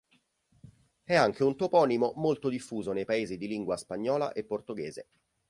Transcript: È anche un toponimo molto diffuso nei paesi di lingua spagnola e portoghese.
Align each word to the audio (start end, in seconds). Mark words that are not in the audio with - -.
È 1.03 1.13
anche 1.13 1.43
un 1.43 1.55
toponimo 1.55 2.13
molto 2.15 2.49
diffuso 2.49 2.91
nei 2.91 3.05
paesi 3.05 3.37
di 3.37 3.47
lingua 3.47 3.77
spagnola 3.77 4.31
e 4.31 4.43
portoghese. 4.43 5.05